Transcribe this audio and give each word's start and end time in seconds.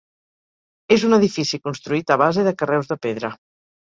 És 0.95 1.03
un 1.09 1.11
edifici 1.17 1.59
construït 1.65 2.13
a 2.15 2.17
base 2.21 2.47
de 2.49 2.55
carreus 2.63 2.91
de 2.93 2.99
pedra. 3.05 3.31